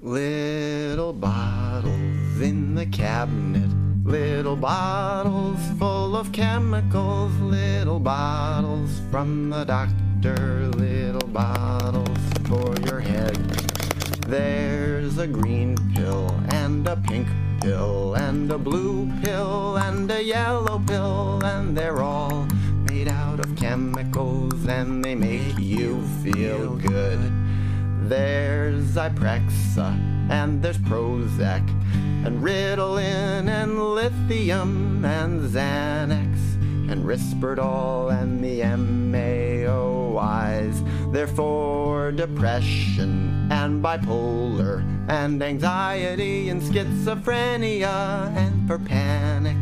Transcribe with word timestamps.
Little 0.00 1.12
bottles 1.12 2.40
in 2.40 2.76
the 2.76 2.86
cabinet, 2.86 3.68
little 4.04 4.54
bottles 4.54 5.58
full 5.76 6.14
of 6.14 6.30
chemicals, 6.30 7.34
little 7.40 7.98
bottles 7.98 9.00
from 9.10 9.50
the 9.50 9.64
doctor, 9.64 10.68
little 10.68 11.26
bottles 11.26 12.16
for 12.46 12.76
your 12.86 13.00
head. 13.00 13.34
There's 14.28 15.18
a 15.18 15.26
green 15.26 15.76
pill 15.96 16.32
and 16.50 16.86
a 16.86 16.96
pink 16.96 17.26
pill 17.60 18.14
and 18.14 18.52
a 18.52 18.58
blue 18.58 19.10
pill 19.24 19.78
and 19.78 20.08
a 20.12 20.22
yellow 20.22 20.80
pill, 20.86 21.44
and 21.44 21.76
they're 21.76 22.02
all 22.02 22.46
made 22.88 23.08
out 23.08 23.40
of 23.40 23.56
chemicals 23.56 24.64
and 24.68 25.04
they 25.04 25.16
make 25.16 25.58
you 25.58 26.02
feel 26.22 26.76
good. 26.76 27.47
There's 28.08 28.84
Zyprexa 28.84 30.30
and 30.30 30.62
there's 30.62 30.78
Prozac 30.78 31.68
and 32.24 32.42
Ritalin 32.42 33.48
and 33.48 33.78
lithium 33.78 35.04
and 35.04 35.42
Xanax 35.42 36.38
and 36.90 37.04
Risperdal 37.04 38.10
and 38.10 38.42
the 38.42 38.60
MAOIs. 38.60 39.62
They're 41.12 41.26
for 41.26 42.10
depression 42.12 43.52
and 43.52 43.84
bipolar 43.84 44.82
and 45.10 45.42
anxiety 45.42 46.48
and 46.48 46.62
schizophrenia 46.62 48.34
and 48.34 48.66
for 48.66 48.78
panic 48.78 49.58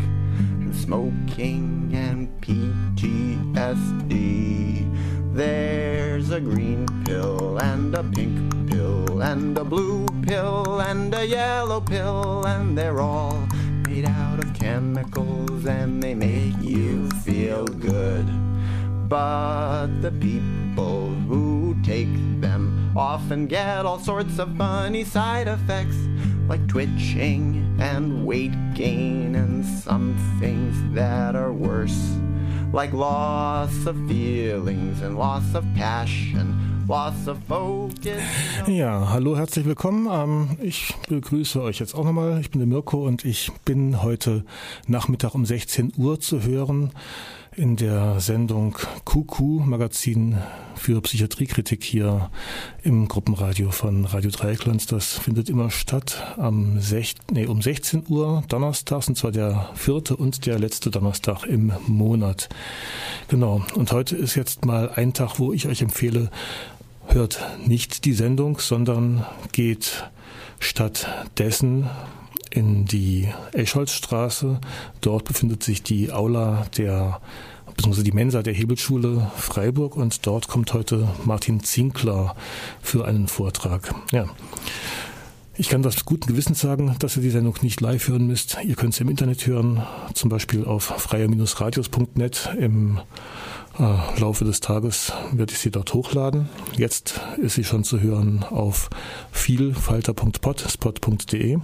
and 0.60 0.72
smoking 0.72 1.90
and 1.92 2.28
PTSD. 2.42 4.06
There's 5.34 6.30
a 6.30 6.40
green 6.40 6.85
pill 7.06 7.58
and 7.58 7.94
a 7.94 8.02
pink 8.02 8.68
pill 8.68 9.22
and 9.22 9.56
a 9.56 9.64
blue 9.64 10.06
pill 10.22 10.80
and 10.80 11.14
a 11.14 11.24
yellow 11.24 11.80
pill, 11.80 12.44
and 12.46 12.76
they're 12.76 13.00
all 13.00 13.38
made 13.86 14.04
out 14.04 14.40
of 14.40 14.52
chemicals 14.54 15.66
and 15.66 16.02
they 16.02 16.14
make 16.14 16.60
you 16.60 17.08
feel 17.24 17.64
good. 17.64 18.26
But 19.08 19.86
the 20.02 20.10
people 20.10 21.10
who 21.28 21.76
take 21.84 22.12
them 22.40 22.92
often 22.96 23.46
get 23.46 23.86
all 23.86 24.00
sorts 24.00 24.40
of 24.40 24.56
funny 24.56 25.04
side 25.04 25.46
effects 25.46 25.96
like 26.48 26.66
twitching 26.66 27.76
and 27.80 28.26
weight 28.26 28.56
gain 28.74 29.36
and 29.36 29.64
some 29.64 30.16
things 30.40 30.74
that 30.94 31.36
are 31.36 31.52
worse 31.52 32.16
like 32.72 32.92
loss 32.92 33.86
of 33.86 33.96
feelings 34.08 35.00
and 35.02 35.16
loss 35.16 35.54
of 35.54 35.64
passion. 35.74 36.75
Ja, 38.68 39.10
hallo, 39.10 39.36
herzlich 39.36 39.64
willkommen. 39.64 40.08
Ähm, 40.08 40.56
ich 40.62 40.94
begrüße 41.08 41.60
euch 41.60 41.80
jetzt 41.80 41.94
auch 41.94 42.04
nochmal. 42.04 42.40
Ich 42.40 42.50
bin 42.50 42.60
der 42.60 42.68
Mirko 42.68 43.04
und 43.04 43.24
ich 43.24 43.50
bin 43.64 44.02
heute 44.02 44.44
Nachmittag 44.86 45.34
um 45.34 45.44
16 45.44 45.94
Uhr 45.96 46.20
zu 46.20 46.42
hören 46.42 46.92
in 47.56 47.76
der 47.76 48.20
Sendung 48.20 48.76
QQ 49.06 49.64
Magazin 49.64 50.36
für 50.74 51.00
Psychiatriekritik 51.00 51.82
hier 51.82 52.30
im 52.82 53.08
Gruppenradio 53.08 53.70
von 53.70 54.04
Radio 54.04 54.30
Dreiecklands. 54.30 54.86
Das 54.86 55.14
findet 55.18 55.48
immer 55.48 55.70
statt 55.70 56.34
am 56.36 56.80
sech, 56.80 57.14
nee, 57.30 57.46
um 57.46 57.62
16 57.62 58.04
Uhr 58.08 58.44
donnerstags 58.48 59.08
und 59.08 59.16
zwar 59.16 59.32
der 59.32 59.70
vierte 59.74 60.16
und 60.16 60.44
der 60.44 60.58
letzte 60.58 60.90
Donnerstag 60.90 61.44
im 61.44 61.72
Monat. 61.86 62.50
Genau. 63.28 63.62
Und 63.74 63.90
heute 63.90 64.16
ist 64.16 64.34
jetzt 64.34 64.66
mal 64.66 64.90
ein 64.90 65.14
Tag, 65.14 65.38
wo 65.38 65.52
ich 65.54 65.66
euch 65.66 65.80
empfehle, 65.80 66.30
hört 67.08 67.40
nicht 67.66 68.04
die 68.04 68.12
Sendung, 68.12 68.58
sondern 68.58 69.24
geht 69.52 70.10
stattdessen 70.58 71.88
in 72.50 72.84
die 72.84 73.28
Escholzstraße. 73.52 74.60
Dort 75.00 75.24
befindet 75.24 75.62
sich 75.62 75.82
die 75.82 76.12
Aula 76.12 76.66
der 76.76 77.20
beziehungsweise 77.76 78.04
die 78.04 78.12
Mensa 78.12 78.42
der 78.42 78.54
Hebelschule 78.54 79.30
Freiburg 79.36 79.96
und 79.96 80.26
dort 80.26 80.48
kommt 80.48 80.72
heute 80.72 81.08
Martin 81.24 81.62
Zinkler 81.62 82.34
für 82.80 83.04
einen 83.04 83.28
Vortrag. 83.28 83.94
Ja. 84.12 84.26
Ich 85.58 85.70
kann 85.70 85.82
das 85.82 86.04
guten 86.04 86.26
Gewissens 86.26 86.60
sagen, 86.60 86.94
dass 86.98 87.16
ihr 87.16 87.22
die 87.22 87.30
Sendung 87.30 87.54
nicht 87.62 87.80
live 87.80 88.08
hören 88.08 88.26
müsst. 88.26 88.58
Ihr 88.62 88.74
könnt 88.74 88.94
sie 88.94 89.04
im 89.04 89.08
Internet 89.08 89.46
hören, 89.46 89.82
zum 90.12 90.28
Beispiel 90.28 90.66
auf 90.66 90.84
freier-radios.net. 90.84 92.50
Im 92.58 93.00
äh, 93.78 94.20
Laufe 94.20 94.44
des 94.44 94.60
Tages 94.60 95.12
werde 95.32 95.52
ich 95.52 95.58
sie 95.58 95.70
dort 95.70 95.94
hochladen. 95.94 96.50
Jetzt 96.76 97.20
ist 97.38 97.54
sie 97.54 97.64
schon 97.64 97.84
zu 97.84 98.00
hören 98.00 98.44
auf 98.44 98.90
vielfalter.potspot.de. 99.32 101.58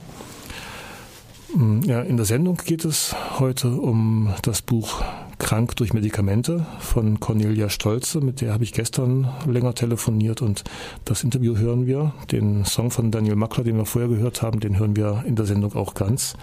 Ja, 1.84 2.00
in 2.00 2.16
der 2.16 2.24
Sendung 2.24 2.56
geht 2.64 2.86
es 2.86 3.14
heute 3.38 3.68
um 3.68 4.32
das 4.40 4.62
Buch 4.62 5.02
Krank 5.38 5.76
durch 5.76 5.92
Medikamente 5.92 6.64
von 6.78 7.20
Cornelia 7.20 7.68
Stolze, 7.68 8.20
mit 8.20 8.40
der 8.40 8.54
habe 8.54 8.64
ich 8.64 8.72
gestern 8.72 9.28
länger 9.46 9.74
telefoniert 9.74 10.40
und 10.40 10.64
das 11.04 11.24
Interview 11.24 11.56
hören 11.56 11.86
wir. 11.86 12.14
Den 12.30 12.64
Song 12.64 12.90
von 12.90 13.10
Daniel 13.10 13.36
Mackler, 13.36 13.64
den 13.64 13.76
wir 13.76 13.84
vorher 13.84 14.08
gehört 14.08 14.40
haben, 14.40 14.60
den 14.60 14.78
hören 14.78 14.96
wir 14.96 15.24
in 15.26 15.36
der 15.36 15.44
Sendung 15.44 15.74
auch 15.74 15.92
ganz. 15.94 16.36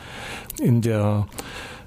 In 0.60 0.82
der 0.82 1.26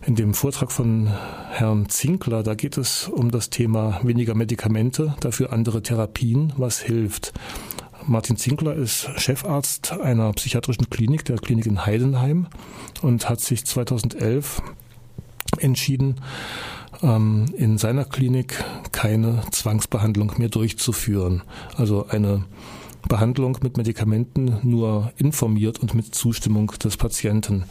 in 0.05 0.17
dem 0.17 0.35
Vortrag 0.35 0.73
von 0.73 1.11
Herrn 1.51 1.89
Zinkler, 1.89 2.43
da 2.43 2.55
geht 2.55 2.77
es 2.77 3.09
um 3.09 3.31
das 3.31 3.51
Thema 3.51 4.01
weniger 4.03 4.35
Medikamente, 4.35 5.15
dafür 5.21 5.53
andere 5.53 5.83
Therapien, 5.83 6.53
was 6.57 6.81
hilft. 6.81 7.33
Martin 8.07 8.37
Zinkler 8.37 8.75
ist 8.75 9.09
Chefarzt 9.17 9.93
einer 9.93 10.33
psychiatrischen 10.33 10.91
Klinik, 10.91 11.25
der 11.25 11.37
Klinik 11.37 11.67
in 11.67 11.87
Heidenheim, 11.87 12.49
und 13.01 13.29
hat 13.29 13.41
sich 13.41 13.65
2011 13.65 14.61
entschieden, 15.59 16.17
ähm, 17.03 17.47
in 17.57 17.79
seiner 17.79 18.05
Klinik 18.05 18.65
keine 18.91 19.43
Zwangsbehandlung 19.53 20.33
mehr 20.39 20.49
durchzuführen. 20.49 21.43
Also 21.77 22.09
eine 22.09 22.45
Behandlung 23.09 23.59
mit 23.63 23.77
Medikamenten 23.77 24.59
nur 24.63 25.13
informiert 25.17 25.81
und 25.81 25.95
mit 25.95 26.15
Zustimmung 26.15 26.69
des 26.83 26.97
Patienten. 26.97 27.65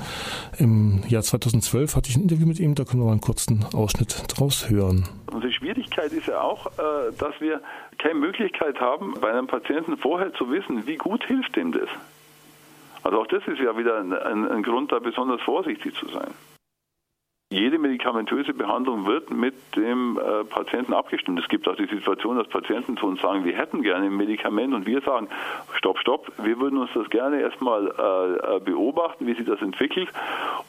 Im 0.57 1.03
Jahr 1.07 1.23
2012 1.23 1.95
hatte 1.95 2.09
ich 2.09 2.15
ein 2.15 2.23
Interview 2.23 2.47
mit 2.47 2.59
ihm, 2.59 2.75
da 2.75 2.83
können 2.83 3.01
wir 3.01 3.05
mal 3.05 3.11
einen 3.11 3.21
kurzen 3.21 3.65
Ausschnitt 3.73 4.23
draus 4.27 4.69
hören. 4.69 5.07
Und 5.31 5.43
die 5.43 5.51
Schwierigkeit 5.51 6.11
ist 6.11 6.27
ja 6.27 6.41
auch, 6.41 6.67
äh, 6.67 7.11
dass 7.17 7.39
wir 7.39 7.61
keine 7.97 8.15
Möglichkeit 8.15 8.79
haben, 8.79 9.13
bei 9.21 9.31
einem 9.31 9.47
Patienten 9.47 9.97
vorher 9.97 10.33
zu 10.33 10.51
wissen, 10.51 10.85
wie 10.87 10.97
gut 10.97 11.23
hilft 11.25 11.57
ihm 11.57 11.71
das. 11.71 11.89
Also 13.03 13.21
auch 13.21 13.27
das 13.27 13.45
ist 13.47 13.59
ja 13.59 13.77
wieder 13.77 13.99
ein, 13.99 14.13
ein 14.13 14.63
Grund, 14.63 14.91
da 14.91 14.99
besonders 14.99 15.41
vorsichtig 15.41 15.95
zu 15.95 16.07
sein. 16.09 16.31
Jede 17.51 17.77
medikamentöse 17.79 18.53
Behandlung 18.53 19.05
wird 19.05 19.29
mit 19.29 19.53
dem 19.75 20.17
äh, 20.17 20.45
Patienten 20.45 20.93
abgestimmt. 20.93 21.37
Es 21.37 21.49
gibt 21.49 21.67
auch 21.67 21.75
die 21.75 21.85
Situation, 21.85 22.37
dass 22.37 22.47
Patienten 22.47 22.95
zu 22.95 23.05
uns 23.05 23.21
sagen, 23.21 23.43
wir 23.43 23.57
hätten 23.57 23.81
gerne 23.81 24.05
ein 24.05 24.15
Medikament 24.15 24.73
und 24.73 24.85
wir 24.85 25.01
sagen, 25.01 25.27
stopp, 25.73 25.99
stopp, 25.99 26.31
wir 26.41 26.57
würden 26.61 26.79
uns 26.79 26.91
das 26.93 27.09
gerne 27.09 27.41
erstmal 27.41 27.87
äh, 27.87 28.55
äh 28.55 28.59
beobachten, 28.61 29.27
wie 29.27 29.33
sich 29.33 29.45
das 29.45 29.61
entwickelt 29.61 30.07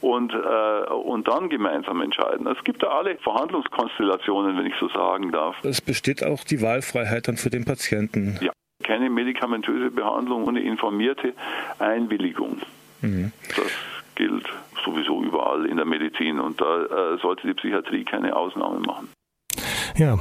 und, 0.00 0.32
äh, 0.32 0.90
und 0.92 1.28
dann 1.28 1.48
gemeinsam 1.48 2.00
entscheiden. 2.00 2.48
Es 2.48 2.64
gibt 2.64 2.82
da 2.82 2.88
alle 2.88 3.16
Verhandlungskonstellationen, 3.18 4.58
wenn 4.58 4.66
ich 4.66 4.74
so 4.80 4.88
sagen 4.88 5.30
darf. 5.30 5.54
Es 5.62 5.80
besteht 5.80 6.24
auch 6.24 6.42
die 6.42 6.62
Wahlfreiheit 6.62 7.28
dann 7.28 7.36
für 7.36 7.50
den 7.50 7.64
Patienten. 7.64 8.40
Ja, 8.40 8.50
keine 8.82 9.08
medikamentöse 9.08 9.92
Behandlung 9.92 10.48
ohne 10.48 10.60
informierte 10.60 11.32
Einwilligung. 11.78 12.58
Mhm. 13.02 13.30
Das 13.54 13.70
gilt 14.16 14.48
sowieso 14.84 15.22
überall 15.22 15.66
in 15.66 15.76
der 15.76 15.86
Medizin 15.86 16.40
und 16.40 16.60
da 16.60 16.82
äh, 16.84 17.18
sollte 17.20 17.46
die 17.46 17.54
Psychiatrie 17.54 18.04
keine 18.04 18.34
Ausnahmen 18.36 18.82
machen. 18.82 19.08
Ja, 19.96 20.18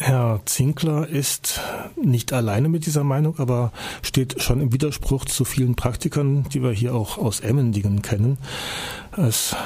Herr 0.00 0.40
Zinkler 0.44 1.08
ist 1.08 1.60
nicht 1.96 2.32
alleine 2.32 2.68
mit 2.68 2.86
dieser 2.86 3.04
Meinung, 3.04 3.38
aber 3.38 3.72
steht 4.02 4.40
schon 4.42 4.60
im 4.60 4.72
Widerspruch 4.72 5.24
zu 5.24 5.44
vielen 5.44 5.74
Praktikern, 5.74 6.46
die 6.52 6.62
wir 6.62 6.70
hier 6.70 6.94
auch 6.94 7.18
aus 7.18 7.40
Emmendingen 7.40 8.02
kennen. 8.02 8.38
Es 9.16 9.56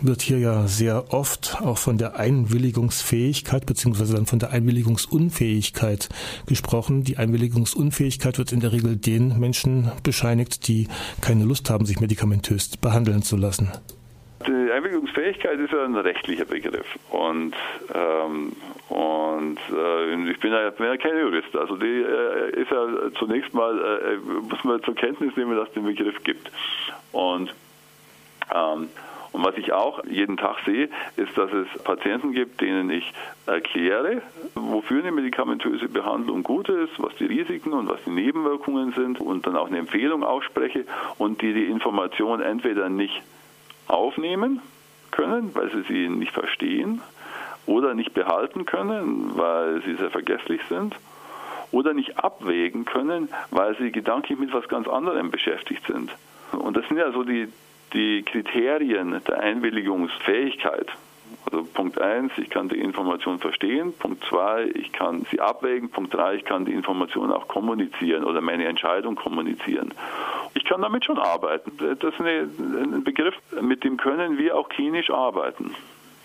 wird 0.00 0.22
hier 0.22 0.38
ja 0.38 0.66
sehr 0.68 1.12
oft 1.12 1.58
auch 1.60 1.78
von 1.78 1.98
der 1.98 2.16
Einwilligungsfähigkeit 2.16 3.66
beziehungsweise 3.66 4.14
dann 4.14 4.26
von 4.26 4.38
der 4.38 4.50
Einwilligungsunfähigkeit 4.50 6.08
gesprochen. 6.46 7.02
Die 7.02 7.16
Einwilligungsunfähigkeit 7.16 8.38
wird 8.38 8.52
in 8.52 8.60
der 8.60 8.72
Regel 8.72 8.96
den 8.96 9.38
Menschen 9.38 9.90
bescheinigt, 10.02 10.68
die 10.68 10.88
keine 11.20 11.44
Lust 11.44 11.68
haben, 11.70 11.86
sich 11.86 12.00
medikamentös 12.00 12.76
behandeln 12.76 13.22
zu 13.22 13.36
lassen. 13.36 13.70
Die 14.46 14.70
Einwilligungsfähigkeit 15.10 15.58
ist 15.58 15.72
ja 15.72 15.84
ein 15.84 15.96
rechtlicher 15.96 16.44
Begriff 16.44 16.86
und 17.10 17.54
ähm, 17.94 18.52
und 18.88 19.58
äh, 19.72 20.30
ich 20.30 20.40
bin 20.40 20.52
ja, 20.52 20.70
bin 20.70 20.86
ja 20.86 20.96
kein 20.96 21.18
Jurist. 21.18 21.54
Also 21.56 21.76
die 21.76 21.86
äh, 21.86 22.60
ist 22.60 22.70
ja 22.70 22.86
zunächst 23.18 23.52
mal 23.54 23.78
äh, 23.78 24.16
muss 24.16 24.62
man 24.64 24.82
zur 24.82 24.94
Kenntnis 24.94 25.36
nehmen, 25.36 25.56
dass 25.56 25.68
es 25.68 25.74
den 25.74 25.84
Begriff 25.84 26.22
gibt 26.24 26.50
und 27.12 27.54
ähm, 28.54 28.88
Und 29.32 29.44
was 29.44 29.56
ich 29.56 29.72
auch 29.72 30.02
jeden 30.06 30.36
Tag 30.36 30.56
sehe, 30.66 30.88
ist, 31.16 31.38
dass 31.38 31.52
es 31.52 31.68
Patienten 31.84 32.32
gibt, 32.32 32.60
denen 32.60 32.90
ich 32.90 33.12
erkläre, 33.46 34.22
wofür 34.56 35.02
eine 35.02 35.12
medikamentöse 35.12 35.88
Behandlung 35.88 36.42
gut 36.42 36.68
ist, 36.68 36.98
was 36.98 37.14
die 37.14 37.26
Risiken 37.26 37.72
und 37.72 37.88
was 37.88 38.00
die 38.04 38.10
Nebenwirkungen 38.10 38.92
sind 38.92 39.20
und 39.20 39.46
dann 39.46 39.56
auch 39.56 39.68
eine 39.68 39.78
Empfehlung 39.78 40.24
ausspreche 40.24 40.84
und 41.18 41.42
die 41.42 41.52
die 41.52 41.66
Information 41.66 42.40
entweder 42.40 42.88
nicht 42.88 43.22
aufnehmen 43.86 44.60
können, 45.10 45.54
weil 45.54 45.70
sie 45.70 45.82
sie 45.82 46.08
nicht 46.08 46.32
verstehen 46.32 47.00
oder 47.66 47.94
nicht 47.94 48.14
behalten 48.14 48.66
können, 48.66 49.36
weil 49.36 49.82
sie 49.82 49.94
sehr 49.94 50.10
vergesslich 50.10 50.60
sind 50.68 50.94
oder 51.72 51.94
nicht 51.94 52.18
abwägen 52.18 52.84
können, 52.84 53.28
weil 53.50 53.76
sie 53.76 53.92
gedanklich 53.92 54.38
mit 54.38 54.52
was 54.52 54.68
ganz 54.68 54.88
anderem 54.88 55.30
beschäftigt 55.30 55.86
sind. 55.86 56.10
Und 56.52 56.76
das 56.76 56.86
sind 56.88 56.96
ja 56.96 57.12
so 57.12 57.22
die, 57.22 57.48
die 57.92 58.22
Kriterien 58.22 59.20
der 59.26 59.40
Einwilligungsfähigkeit. 59.40 60.88
Also 61.50 61.64
Punkt 61.64 62.00
1, 62.00 62.32
ich 62.38 62.50
kann 62.50 62.68
die 62.68 62.78
Information 62.78 63.38
verstehen. 63.38 63.92
Punkt 63.92 64.24
2, 64.24 64.72
ich 64.74 64.92
kann 64.92 65.26
sie 65.30 65.40
abwägen. 65.40 65.90
Punkt 65.90 66.14
3, 66.14 66.36
ich 66.36 66.44
kann 66.44 66.64
die 66.64 66.72
Information 66.72 67.32
auch 67.32 67.48
kommunizieren 67.48 68.24
oder 68.24 68.40
meine 68.40 68.66
Entscheidung 68.66 69.14
kommunizieren. 69.14 69.94
Ich 70.54 70.64
kann 70.64 70.82
damit 70.82 71.04
schon 71.04 71.18
arbeiten. 71.18 71.72
Das 71.78 72.14
ist 72.14 72.20
eine, 72.20 72.48
ein 72.58 73.04
Begriff, 73.04 73.34
mit 73.60 73.84
dem 73.84 73.96
können 73.96 74.38
wir 74.38 74.56
auch 74.56 74.68
klinisch 74.68 75.10
arbeiten. 75.10 75.74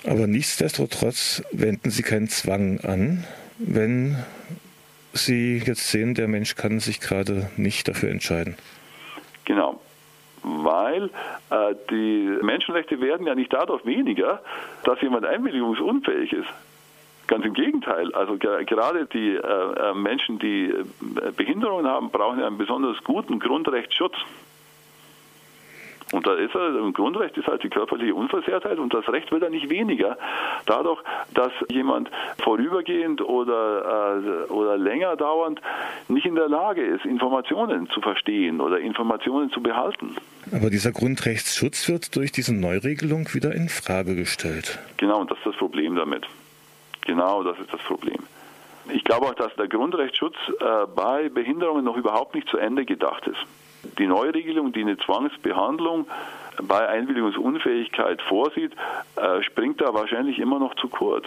Aber 0.06 0.28
nichtsdestotrotz 0.28 1.44
wenden 1.52 1.90
Sie 1.90 2.04
keinen 2.04 2.28
Zwang 2.28 2.80
an, 2.82 3.24
wenn 3.58 4.18
Sie 5.14 5.62
jetzt 5.66 5.90
sehen, 5.90 6.14
der 6.14 6.28
Mensch 6.28 6.56
kann 6.56 6.80
sich 6.80 7.00
gerade 7.00 7.50
nicht 7.58 7.88
dafür 7.88 8.10
entscheiden. 8.10 8.56
Genau 9.46 9.80
weil 10.46 11.10
äh, 11.50 11.76
die 11.90 12.38
Menschenrechte 12.42 13.02
werden 13.02 13.26
ja 13.26 13.36
nicht 13.36 13.52
dadurch 13.52 13.86
weniger, 13.86 14.42
dass 14.84 15.02
jemand 15.02 15.26
einwilligungsunfähig 15.26 16.34
ist. 16.34 16.48
Ganz 17.28 17.46
im 17.46 17.54
Gegenteil. 17.54 18.14
Also 18.14 18.38
gerade 18.38 19.06
die 19.08 19.36
äh, 19.36 19.40
äh, 19.40 19.94
Menschen, 19.94 20.40
die 20.40 20.70
äh, 20.70 21.32
Behinderungen 21.36 21.88
haben, 21.88 22.10
brauchen 22.12 22.42
einen 22.42 22.58
besonders 22.58 23.04
guten 23.04 23.40
Grundrechtsschutz. 23.40 24.16
Und 26.12 26.28
da 26.28 26.36
ist 26.36 26.54
er, 26.54 26.68
ein 26.68 26.94
Grundrecht 26.94 27.36
ist 27.36 27.48
halt 27.48 27.64
die 27.64 27.70
körperliche 27.70 28.14
Unversehrtheit 28.14 28.78
und 28.78 28.94
das 28.94 29.08
Recht 29.10 29.32
wird 29.32 29.42
dann 29.42 29.52
nicht 29.52 29.70
weniger. 29.70 30.18
Dadurch, 30.68 31.02
dass 31.34 31.52
jemand 31.70 32.12
vorübergehend 32.38 33.22
oder, 33.22 34.22
äh, 34.48 34.52
oder 34.52 34.78
länger 34.78 35.16
dauernd 35.16 35.60
nicht 36.08 36.28
in 36.28 36.36
der 36.36 36.48
Lage 36.48 36.84
ist, 36.84 37.06
Informationen 37.06 37.90
zu 37.90 38.02
verstehen 38.02 38.62
oder 38.62 38.80
Informationen 38.80 39.50
zu 39.50 39.62
behalten. 39.62 40.16
Aber 40.52 40.70
dieser 40.70 40.92
Grundrechtsschutz 40.92 41.90
wird 41.90 42.16
durch 42.16 42.32
diese 42.32 42.54
Neuregelung 42.54 43.34
wieder 43.34 43.56
in 43.56 43.68
Frage 43.68 44.16
gestellt. 44.16 44.78
Genau, 44.98 45.22
und 45.22 45.32
das 45.32 45.40
ist 45.40 45.48
das 45.48 45.56
Problem 45.56 45.96
damit. 45.96 46.28
Genau, 47.06 47.44
das 47.44 47.58
ist 47.60 47.72
das 47.72 47.82
Problem. 47.82 48.20
Ich 48.90 49.04
glaube 49.04 49.28
auch, 49.28 49.36
dass 49.36 49.56
der 49.56 49.68
Grundrechtsschutz 49.68 50.36
äh, 50.60 50.86
bei 50.96 51.30
Behinderungen 51.30 51.86
noch 51.86 51.98
überhaupt 51.98 52.36
nicht 52.36 52.48
zu 52.50 52.58
Ende 52.58 52.86
gedacht 52.86 53.26
ist. 53.28 53.98
Die 53.98 54.08
Neuregelung, 54.08 54.74
die 54.74 54.82
eine 54.82 54.98
Zwangsbehandlung 54.98 56.08
bei 56.62 56.88
Einwilligungsunfähigkeit 56.88 58.22
vorsieht, 58.22 58.74
äh, 59.16 59.42
springt 59.44 59.82
da 59.82 59.94
wahrscheinlich 59.94 60.40
immer 60.40 60.60
noch 60.60 60.76
zu 60.76 60.88
kurz. 60.88 61.26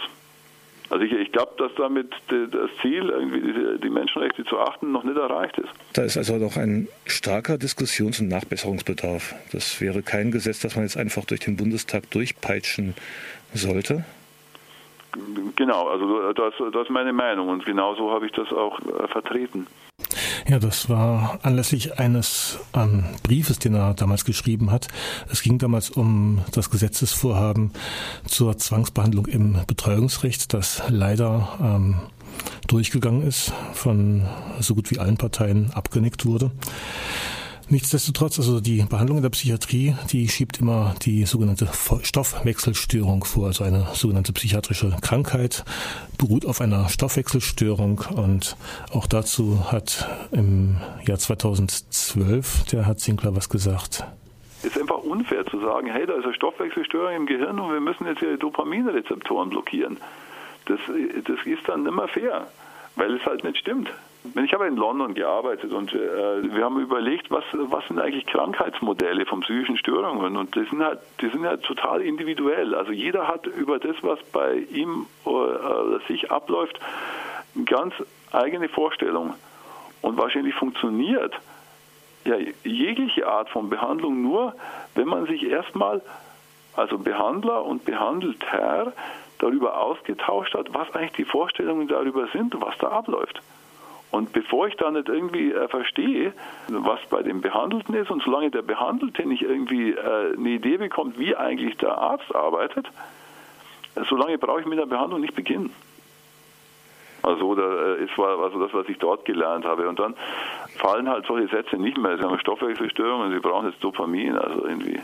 Also 0.89 1.05
ich, 1.05 1.11
ich 1.11 1.31
glaube, 1.31 1.51
dass 1.57 1.71
damit 1.77 2.11
das 2.29 2.69
Ziel, 2.81 3.09
irgendwie 3.09 3.77
die, 3.79 3.89
Menschenrechte 3.89 4.43
zu 4.45 4.59
achten, 4.59 4.91
noch 4.91 5.03
nicht 5.03 5.17
erreicht 5.17 5.57
ist. 5.59 5.69
Da 5.93 6.01
ist 6.03 6.17
also 6.17 6.37
noch 6.37 6.57
ein 6.57 6.87
starker 7.05 7.59
Diskussions- 7.59 8.19
und 8.19 8.27
Nachbesserungsbedarf. 8.27 9.35
Das 9.51 9.79
wäre 9.81 10.01
kein 10.01 10.31
Gesetz, 10.31 10.61
das 10.61 10.75
man 10.75 10.85
jetzt 10.85 10.97
einfach 10.97 11.25
durch 11.25 11.41
den 11.41 11.57
Bundestag 11.57 12.09
durchpeitschen 12.09 12.95
sollte. 13.53 14.03
Genau, 15.55 15.87
also 15.87 16.33
das, 16.33 16.53
das 16.71 16.83
ist 16.83 16.89
meine 16.89 17.13
Meinung 17.13 17.49
und 17.49 17.65
genauso 17.65 18.11
habe 18.11 18.25
ich 18.25 18.31
das 18.31 18.51
auch 18.51 18.79
äh, 18.79 19.07
vertreten. 19.07 19.67
Ja, 20.47 20.57
das 20.57 20.89
war 20.89 21.39
anlässlich 21.43 21.99
eines 21.99 22.59
ähm, 22.73 23.03
Briefes, 23.23 23.59
den 23.59 23.75
er 23.75 23.93
damals 23.93 24.25
geschrieben 24.25 24.71
hat. 24.71 24.87
Es 25.29 25.43
ging 25.43 25.59
damals 25.59 25.89
um 25.89 26.41
das 26.53 26.69
Gesetzesvorhaben 26.69 27.71
zur 28.25 28.57
Zwangsbehandlung 28.57 29.27
im 29.27 29.57
Betreuungsrecht, 29.67 30.53
das 30.53 30.81
leider 30.89 31.49
ähm, 31.61 31.95
durchgegangen 32.67 33.21
ist, 33.21 33.53
von 33.73 34.23
so 34.59 34.75
gut 34.75 34.91
wie 34.91 34.99
allen 34.99 35.17
Parteien 35.17 35.71
abgenickt 35.73 36.25
wurde. 36.25 36.51
Nichtsdestotrotz, 37.71 38.39
also 38.39 38.59
die 38.59 38.83
Behandlung 38.89 39.17
in 39.17 39.21
der 39.21 39.29
Psychiatrie, 39.29 39.95
die 40.11 40.27
schiebt 40.27 40.59
immer 40.59 40.95
die 41.03 41.25
sogenannte 41.25 41.69
Stoffwechselstörung 42.01 43.23
vor, 43.23 43.45
also 43.45 43.63
eine 43.63 43.89
sogenannte 43.93 44.33
psychiatrische 44.33 44.95
Krankheit, 45.03 45.63
beruht 46.17 46.47
auf 46.47 46.61
einer 46.61 46.89
Stoffwechselstörung 46.89 48.01
und 48.15 48.57
auch 48.91 49.05
dazu 49.05 49.71
hat 49.71 50.09
im 50.31 50.77
Jahr 51.05 51.19
2012 51.19 52.65
der 52.71 52.87
Herr 52.87 52.97
Zinkler 52.97 53.35
was 53.35 53.49
gesagt. 53.49 54.03
Es 54.63 54.75
ist 54.75 54.81
einfach 54.81 55.03
unfair 55.03 55.45
zu 55.45 55.59
sagen, 55.59 55.91
hey, 55.91 56.07
da 56.07 56.15
ist 56.15 56.25
eine 56.25 56.33
Stoffwechselstörung 56.33 57.15
im 57.15 57.25
Gehirn 57.27 57.59
und 57.59 57.71
wir 57.71 57.81
müssen 57.81 58.07
jetzt 58.07 58.19
hier 58.19 58.35
Dopaminrezeptoren 58.37 59.51
blockieren. 59.51 59.97
Das, 60.65 60.79
das 60.87 61.45
ist 61.45 61.67
dann 61.67 61.85
immer 61.85 62.07
fair, 62.07 62.47
weil 62.95 63.13
es 63.13 63.23
halt 63.27 63.43
nicht 63.43 63.59
stimmt. 63.59 63.91
Ich 64.43 64.53
habe 64.53 64.67
in 64.67 64.75
London 64.75 65.13
gearbeitet 65.13 65.71
und 65.71 65.93
äh, 65.93 65.97
wir 66.53 66.65
haben 66.65 66.79
überlegt, 66.79 67.31
was, 67.31 67.43
was 67.53 67.87
sind 67.87 67.99
eigentlich 67.99 68.25
Krankheitsmodelle 68.25 69.25
von 69.25 69.39
psychischen 69.41 69.77
Störungen 69.77 70.35
und 70.35 70.55
die 70.55 70.65
sind 70.65 70.83
halt, 70.83 70.99
die 71.21 71.29
sind 71.29 71.45
halt 71.45 71.63
total 71.63 72.01
individuell. 72.01 72.75
Also 72.75 72.91
jeder 72.91 73.27
hat 73.29 73.47
über 73.47 73.79
das, 73.79 73.95
was 74.01 74.19
bei 74.33 74.55
ihm 74.71 75.07
oder 75.23 76.01
äh, 76.01 76.07
sich 76.07 76.31
abläuft, 76.31 76.79
eine 77.55 77.63
ganz 77.63 77.93
eigene 78.31 78.67
Vorstellung. 78.67 79.35
Und 80.01 80.17
wahrscheinlich 80.17 80.53
funktioniert 80.55 81.33
ja 82.25 82.35
jegliche 82.63 83.25
Art 83.25 83.49
von 83.49 83.69
Behandlung 83.69 84.21
nur, 84.21 84.53
wenn 84.95 85.07
man 85.07 85.27
sich 85.27 85.43
erstmal, 85.43 86.01
also 86.75 86.97
Behandler 86.97 87.63
und 87.63 87.85
Behandelter, 87.85 88.93
darüber 89.39 89.79
ausgetauscht 89.79 90.53
hat, 90.53 90.73
was 90.73 90.93
eigentlich 90.93 91.13
die 91.13 91.25
Vorstellungen 91.25 91.87
darüber 91.87 92.27
sind 92.33 92.53
was 92.59 92.77
da 92.79 92.89
abläuft. 92.89 93.41
Und 94.11 94.33
bevor 94.33 94.67
ich 94.67 94.75
da 94.75 94.89
nicht 94.89 95.07
irgendwie 95.07 95.51
äh, 95.51 95.67
verstehe, 95.67 96.33
was 96.67 96.99
bei 97.09 97.21
dem 97.21 97.41
Behandelten 97.41 97.93
ist, 97.95 98.09
und 98.09 98.23
solange 98.23 98.49
der 98.49 98.63
Behandelte 98.63 99.25
nicht 99.27 99.43
irgendwie 99.43 99.91
äh, 99.91 100.35
eine 100.35 100.49
Idee 100.49 100.77
bekommt, 100.77 101.19
wie 101.19 101.35
eigentlich 101.35 101.77
der 101.77 101.97
Arzt 101.97 102.33
arbeitet, 102.33 102.87
äh, 103.95 104.01
solange 104.09 104.37
brauche 104.37 104.61
ich 104.61 104.65
mit 104.65 104.79
der 104.79 104.87
Behandlung 104.87 105.21
nicht 105.21 105.35
beginnen. 105.35 105.71
Also 107.21 107.49
oder 107.49 107.99
äh, 107.99 108.03
es 108.03 108.17
war 108.17 108.39
also 108.39 108.59
das, 108.59 108.73
was 108.73 108.87
ich 108.89 108.97
dort 108.97 109.25
gelernt 109.25 109.65
habe. 109.65 109.87
Und 109.87 109.99
dann 109.99 110.15
fallen 110.77 111.07
halt 111.07 111.25
solche 111.27 111.47
Sätze 111.49 111.77
nicht 111.77 111.97
mehr. 111.97 112.17
Sie 112.17 112.23
haben 112.23 112.39
Stoffwechselstörungen, 112.39 113.31
sie 113.31 113.39
brauchen 113.39 113.69
jetzt 113.69 113.83
Dopamin, 113.83 114.35
also 114.35 114.65
irgendwie. 114.65 114.99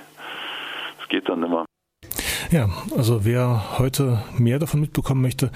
Das 1.00 1.10
geht 1.10 1.30
dann 1.30 1.41
nicht 1.41 1.50
mehr. 1.50 1.65
Ja, 2.51 2.70
also 2.96 3.25
wer 3.25 3.80
heute 3.80 4.24
mehr 4.38 4.60
davon 4.60 4.80
mitbekommen 4.80 5.22
möchte, 5.22 5.51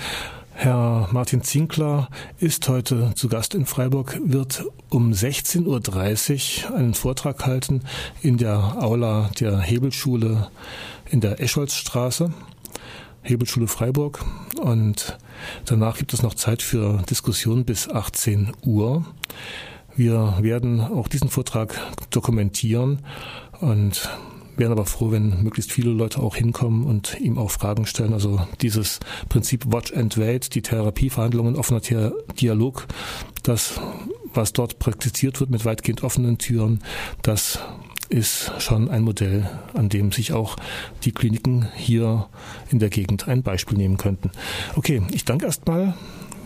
Herr 0.62 1.08
Martin 1.14 1.42
Zinkler 1.42 2.10
ist 2.38 2.68
heute 2.68 3.14
zu 3.16 3.30
Gast 3.30 3.56
in 3.56 3.66
Freiburg, 3.66 4.20
wird 4.22 4.66
um 4.90 5.14
16.30 5.14 6.66
Uhr 6.70 6.76
einen 6.76 6.94
Vortrag 6.94 7.46
halten 7.46 7.84
in 8.22 8.36
der 8.36 8.76
Aula 8.84 9.30
der 9.40 9.58
Hebelschule 9.58 10.52
in 11.10 11.22
der 11.22 11.40
Escholzstraße, 11.40 12.34
Hebelschule 13.22 13.70
Freiburg. 13.70 14.26
Und 14.62 15.18
danach 15.64 15.98
gibt 15.98 16.12
es 16.12 16.24
noch 16.24 16.34
Zeit 16.34 16.62
für 16.62 17.04
Diskussion 17.10 17.64
bis 17.64 17.88
18 17.88 18.52
Uhr. 18.66 19.06
Wir 19.96 20.40
werden 20.42 20.82
auch 20.82 21.08
diesen 21.08 21.30
Vortrag 21.30 21.80
dokumentieren 22.10 23.00
und 23.62 24.10
wären 24.60 24.72
aber 24.72 24.86
froh, 24.86 25.12
wenn 25.12 25.42
möglichst 25.42 25.72
viele 25.72 25.92
Leute 25.92 26.20
auch 26.20 26.36
hinkommen 26.36 26.86
und 26.86 27.20
ihm 27.20 27.38
auch 27.38 27.50
Fragen 27.50 27.86
stellen. 27.86 28.14
Also 28.14 28.46
dieses 28.62 29.00
Prinzip 29.30 29.72
Watch 29.72 29.94
and 29.94 30.18
Wait, 30.18 30.54
die 30.54 30.62
Therapieverhandlungen, 30.62 31.56
offener 31.56 31.82
Dialog, 32.40 32.86
das, 33.44 33.80
was 34.34 34.54
dort 34.54 34.80
praktiziert 34.80 35.40
wird 35.40 35.50
mit 35.50 35.66
weitgehend 35.66 36.04
offenen 36.04 36.38
Türen, 36.38 36.84
das 37.22 37.60
ist 38.10 38.52
schon 38.60 38.90
ein 38.90 39.04
Modell, 39.04 39.50
an 39.76 39.88
dem 39.88 40.12
sich 40.12 40.34
auch 40.34 40.56
die 41.04 41.12
Kliniken 41.12 41.68
hier 41.76 42.28
in 42.72 42.80
der 42.80 42.90
Gegend 42.90 43.28
ein 43.28 43.44
Beispiel 43.44 43.78
nehmen 43.78 43.98
könnten. 43.98 44.32
Okay, 44.76 45.04
ich 45.12 45.26
danke 45.26 45.46
erstmal 45.46 45.94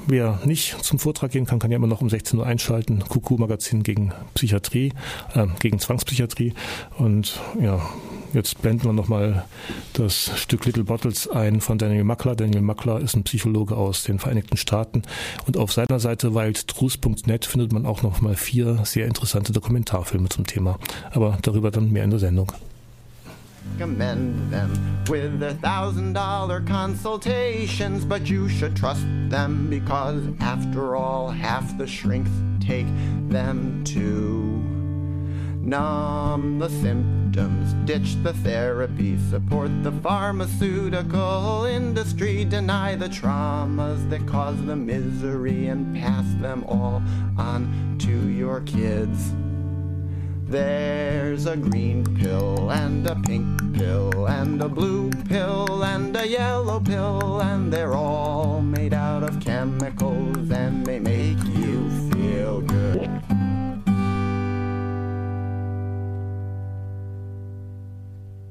Wer 0.06 0.40
nicht 0.44 0.84
zum 0.84 1.00
Vortrag 1.00 1.32
gehen 1.32 1.46
kann, 1.46 1.60
kann 1.60 1.72
ja 1.72 1.78
immer 1.78 1.88
noch 1.88 2.02
um 2.02 2.10
16 2.10 2.38
Uhr 2.40 2.46
einschalten. 2.46 3.04
QQ-Magazin 3.08 3.84
gegen 3.84 4.12
Psychiatrie, 4.34 4.92
äh, 5.34 5.48
gegen 5.60 5.80
Zwangspsychiatrie. 5.80 6.54
Und 6.98 7.40
ja, 7.62 7.82
jetzt 8.34 8.62
blenden 8.62 8.84
wir 8.84 8.94
nochmal 8.94 9.46
das 9.94 10.32
Stück 10.38 10.66
Little 10.66 10.84
Bottles 10.84 11.30
ein 11.30 11.62
von 11.62 11.78
Daniel 11.78 12.04
Mackler. 12.04 12.36
Daniel 12.36 12.62
Mackler 12.62 13.00
ist 13.00 13.16
ein 13.16 13.24
Psychologe 13.24 13.78
aus 13.78 14.04
den 14.04 14.20
Vereinigten 14.20 14.58
Staaten. 14.58 15.04
Und 15.48 15.56
auf 15.56 15.72
seiner 15.72 16.00
Seite 16.00 16.36
wildtruth.net 16.36 17.46
findet 17.46 17.72
man 17.72 17.86
auch 17.86 18.02
nochmal 18.02 18.36
vier 18.36 18.82
sehr 18.84 19.08
interessante 19.08 19.54
Dokumentarfilme 19.54 20.28
zum 20.28 20.46
Thema. 20.46 20.80
Aber 21.12 21.38
darüber 21.42 21.72
dann 21.72 21.92
mehr 21.92 22.04
in 22.04 22.10
der 22.10 22.20
Sendung. 22.20 22.52
Recommend 23.72 24.52
them 24.52 24.72
with 25.08 25.40
their 25.40 25.54
thousand 25.54 26.14
dollar 26.14 26.62
consultations, 26.62 28.06
but 28.06 28.30
you 28.30 28.48
should 28.48 28.76
trust 28.76 29.06
them 29.30 29.70
because, 29.70 30.24
after 30.40 30.96
all, 30.96 31.30
half 31.30 31.78
the 31.78 31.88
shrinks 31.88 32.32
take 32.60 32.88
them 33.30 33.84
to 33.84 34.64
numb 35.64 36.60
the 36.60 36.70
symptoms, 36.70 37.74
ditch 37.86 38.22
the 38.22 38.34
therapy, 38.34 39.18
support 39.30 39.72
the 39.84 39.92
pharmaceutical 39.92 41.66
industry, 41.66 42.46
deny 42.46 42.96
the 42.96 43.08
traumas 43.08 44.10
that 44.10 44.26
cause 44.28 44.62
the 44.66 44.76
misery, 44.76 45.68
and 45.68 45.96
pass 45.96 46.26
them 46.42 46.64
all 46.66 47.02
on 47.38 47.98
to 48.00 48.30
your 48.30 48.62
kids. 48.62 49.32
There's 50.48 51.46
a 51.48 51.58
green 51.58 52.04
pill 52.16 52.70
and 52.70 53.08
a 53.08 53.16
pink 53.16 53.76
pill 53.76 54.28
and 54.28 54.62
a 54.62 54.70
blue 54.70 55.10
pill 55.28 55.84
and 55.84 56.16
a 56.16 56.28
yellow 56.28 56.80
pill, 56.80 57.42
and 57.42 57.72
they're 57.74 57.94
all 57.94 58.62
made 58.62 58.94
out 58.94 59.24
of 59.24 59.40
chemicals 59.40 60.52
and 60.52 60.86
they 60.86 61.00
make 61.00 61.38
you 61.56 61.90
feel 62.12 62.62
good. 62.62 63.03